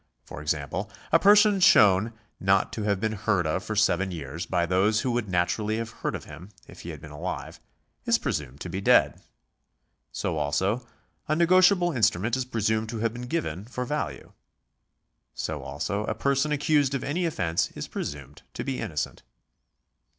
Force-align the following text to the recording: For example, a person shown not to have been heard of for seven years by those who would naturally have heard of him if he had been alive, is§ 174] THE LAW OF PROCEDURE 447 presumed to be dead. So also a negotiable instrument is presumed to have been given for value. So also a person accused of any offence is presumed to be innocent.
For 0.25 0.41
example, 0.41 0.89
a 1.11 1.19
person 1.19 1.59
shown 1.59 2.13
not 2.39 2.73
to 2.73 2.81
have 2.85 2.99
been 2.99 3.11
heard 3.11 3.45
of 3.45 3.63
for 3.63 3.75
seven 3.75 4.09
years 4.09 4.47
by 4.47 4.65
those 4.65 5.01
who 5.01 5.11
would 5.11 5.29
naturally 5.29 5.77
have 5.77 5.91
heard 5.91 6.15
of 6.15 6.23
him 6.23 6.49
if 6.67 6.79
he 6.79 6.89
had 6.89 6.99
been 6.99 7.11
alive, 7.11 7.59
is§ 8.05 8.17
174] 8.17 8.17
THE 8.17 8.17
LAW 8.17 8.17
OF 8.17 8.17
PROCEDURE 8.17 8.17
447 8.17 8.17
presumed 8.49 8.57
to 8.57 8.69
be 8.71 8.81
dead. 8.81 9.21
So 10.11 10.37
also 10.37 10.87
a 11.27 11.35
negotiable 11.35 11.91
instrument 11.91 12.35
is 12.35 12.45
presumed 12.45 12.89
to 12.89 12.97
have 12.97 13.13
been 13.13 13.27
given 13.27 13.65
for 13.65 13.85
value. 13.85 14.33
So 15.35 15.61
also 15.61 16.05
a 16.05 16.15
person 16.15 16.51
accused 16.51 16.95
of 16.95 17.03
any 17.03 17.27
offence 17.27 17.69
is 17.75 17.87
presumed 17.87 18.41
to 18.55 18.63
be 18.63 18.79
innocent. 18.79 19.21